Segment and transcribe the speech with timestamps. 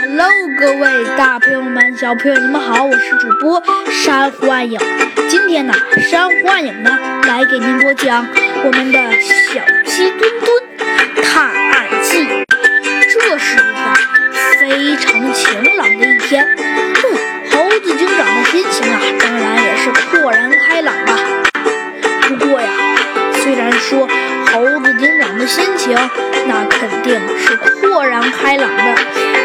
[0.00, 4.78] Hello，各位大朋友们、小朋友，你们好，我是主播珊瑚暗影。
[5.28, 5.72] 今天呢，
[6.10, 8.26] 珊瑚暗影呢来给您播讲
[8.64, 12.26] 我们的小鸡墩墩探案记。
[13.08, 13.94] 这是一个
[14.60, 21.18] 非常晴朗的一天，嗯，猴子警长的心情啊，当然也是豁然开朗了。
[22.28, 22.68] 不过呀，
[23.42, 24.06] 虽然说
[24.52, 25.96] 猴子警长的心情
[26.46, 28.82] 那肯定是豁然开朗的，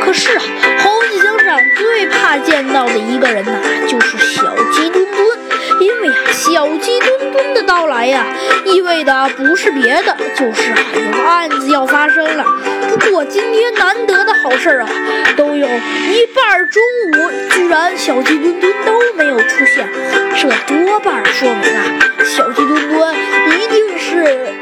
[0.00, 0.42] 可是啊，
[0.78, 3.52] 猴子警长最怕见到的一个人呐，
[3.86, 5.38] 就是小鸡墩墩。
[5.80, 8.26] 因为啊，小鸡墩墩的到来呀，
[8.66, 12.44] 意味的不是别的，就是啊，有案子要发生了。
[12.88, 14.88] 不过今天难得的好事啊，
[15.36, 19.88] 都有一半中午居然小鸡墩墩都没有出现，
[20.36, 21.84] 这多半说明啊，
[22.24, 24.54] 小鸡墩墩一定是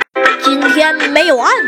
[0.45, 1.51] 今天没有案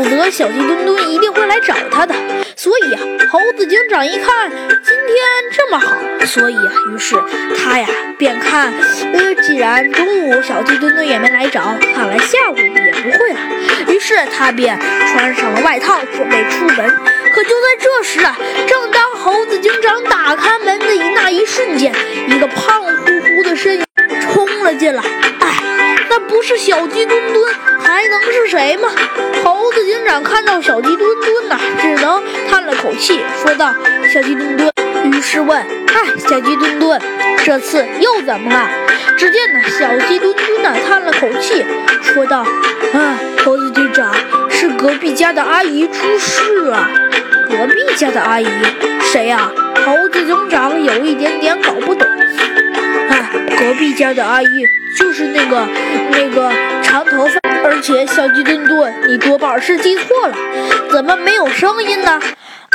[0.00, 2.14] 否则小鸡墩墩一定会来找他的。
[2.56, 3.00] 所以啊，
[3.30, 5.16] 猴子警长一看今天
[5.52, 7.16] 这么好，所以啊，于是
[7.58, 8.72] 他呀便看，
[9.12, 13.38] 呃，既然中午小鸡墩墩也没来找，看来下午也不会了。
[13.88, 14.78] 于是他便
[15.12, 16.76] 穿上了外套，准备出门。
[17.34, 18.34] 可就在这时啊，
[18.66, 21.94] 正当猴子警长打开门的那一瞬间，
[22.26, 23.84] 一个胖乎乎的身影
[24.22, 25.02] 冲了进来。
[25.40, 27.49] 哎，那不是小鸡墩墩，
[28.60, 28.90] 谁吗？
[29.42, 33.74] 猴子警长看到小鸡墩墩呐，只能叹了口气，说道
[34.12, 34.70] ：“小鸡墩墩。”
[35.10, 35.58] 于是问
[35.88, 37.00] ：“哎，小鸡墩墩，
[37.42, 38.68] 这次又怎么了？”
[39.16, 41.64] 只见呢，小鸡墩墩呐叹了口气，
[42.02, 42.40] 说道
[42.92, 44.14] ：“啊，猴子警长，
[44.50, 46.86] 是隔壁家的阿姨出事了。
[47.48, 48.46] 隔壁家的阿姨
[49.10, 49.50] 谁呀？”
[49.86, 52.06] 猴子警长有一点点搞不懂。
[53.08, 54.46] 哎，隔壁家的阿姨
[54.98, 55.66] 就是那个
[56.10, 56.52] 那个
[56.90, 60.34] 长头发，而且小鸡墩墩，你多半是记错了，
[60.90, 62.20] 怎么没有声音呢？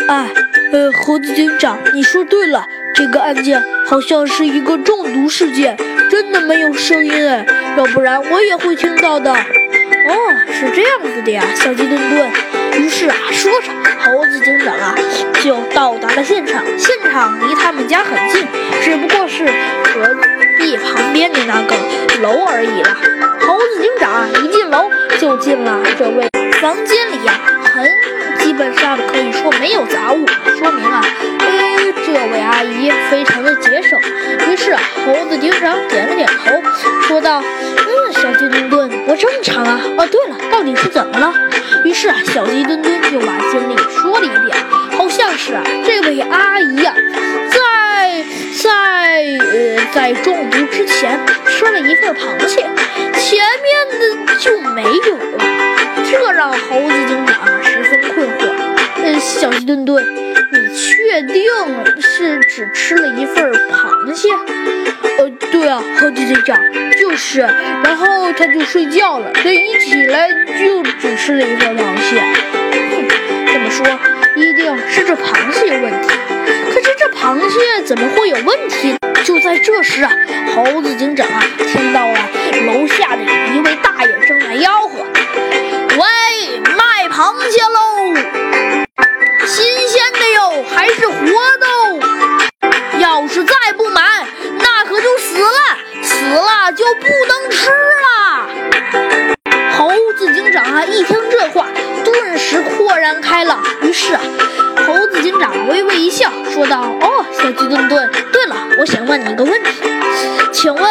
[0.07, 0.29] 哎，
[0.71, 5.75] 呃，猴子警长，你说对了，这个案件好像是一个中毒事件，
[6.09, 9.33] 真的没有声音哎，要不然我也会听到的。
[9.33, 9.37] 哦，
[10.49, 12.31] 是这样子的呀，小鸡墩墩。
[12.81, 14.95] 于是啊，说着，猴子警长啊
[15.41, 16.63] 就到达了现场。
[16.77, 18.47] 现场离他们家很近，
[18.81, 19.43] 只不过是
[19.93, 20.15] 隔
[20.57, 21.75] 壁旁边的那个
[22.21, 22.97] 楼而已了。
[23.65, 26.29] 猴子警长啊一进楼就进了这位
[26.61, 27.33] 房间里呀，
[27.73, 27.83] 很
[28.37, 30.23] 基本上可以说没有杂物，
[30.59, 31.03] 说明啊，
[31.39, 33.99] 呃，这位阿姨非常的节省。
[34.51, 36.61] 于是啊，猴子警长点了点头，
[37.07, 39.79] 说道：“嗯，小鸡墩墩，不正常啊。
[39.97, 41.33] 哦，对了，到底是怎么了？”
[41.83, 44.55] 于是啊，小鸡墩墩就把经历说了一遍，
[44.95, 46.93] 好像是啊，这位阿姨呀，
[47.49, 48.23] 在
[48.61, 52.63] 在呃在中毒之前吃了一份螃蟹，
[53.27, 53.73] 前面
[54.27, 55.43] 的就没有了，
[56.11, 58.53] 这让猴子警长十分困惑。
[59.01, 61.43] 呃，小鸡墩墩，你确定
[61.99, 64.29] 是只吃了一份螃蟹？
[65.17, 66.55] 呃，对啊，猴子警长，
[66.99, 67.39] 就是。
[67.39, 70.29] 然后他就睡觉了，这一起来
[70.63, 72.21] 就只吃了一份螃蟹。
[72.21, 73.07] 哼，
[73.47, 73.87] 这么说
[74.35, 76.09] 一定是这螃蟹有问题。
[76.71, 78.95] 可是这螃蟹怎么会有问题？
[79.23, 80.11] 就在这时啊，
[80.53, 80.94] 猴子
[96.71, 98.49] 就不能吃了。”
[99.77, 101.67] 猴子警长啊一听这话，
[102.03, 103.61] 顿时豁然开朗。
[103.81, 104.21] 于是啊，
[104.87, 109.69] 猴子警长微微一笑，说道：“哦，小鸡墩墩，对了，我想问你一个问题，
[110.53, 110.85] 请问，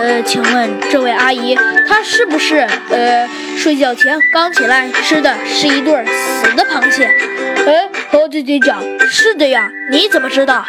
[0.00, 7.10] 呃，请问这位阿姨，她是不是呃睡觉前刚起来吃的是一对死的螃蟹？”
[7.66, 8.80] 哎，猴子警长，
[9.10, 10.64] 是的呀，你怎么知道？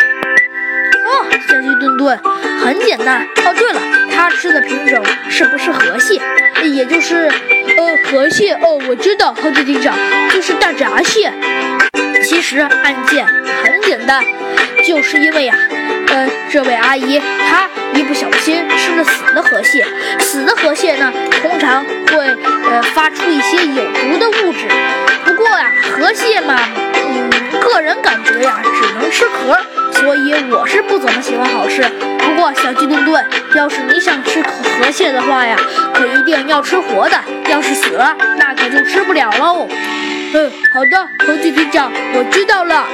[1.05, 2.19] 哦，小鸡墩墩，
[2.59, 3.21] 很简单。
[3.45, 3.79] 哦，对了，
[4.21, 6.21] 他吃的品种是不是河蟹？
[6.63, 7.27] 也就是
[7.75, 8.53] 呃河蟹？
[8.53, 9.97] 哦，我知道，猴子警长，
[10.31, 11.33] 就是大闸蟹。
[12.23, 14.23] 其实案件很简单，
[14.85, 15.55] 就是因为呀，
[16.09, 17.19] 呃，这位阿姨
[17.49, 19.83] 她一不小心吃了死的河蟹，
[20.19, 21.11] 死的河蟹呢，
[21.41, 22.19] 通常会
[22.69, 24.67] 呃发出一些有毒的物质。
[25.25, 26.59] 不过呀，河蟹嘛，
[27.09, 29.57] 嗯，个人感觉呀，只能吃壳，
[29.93, 31.81] 所以我是不怎么喜欢好吃。
[32.71, 33.21] 小鸡炖炖，
[33.53, 35.57] 要是你想吃河蟹的话呀，
[35.93, 37.17] 可一定要吃活的，
[37.49, 39.67] 要是死了，那可就吃不了喽。
[40.33, 42.87] 嗯，好的，猴子警长，我知道了。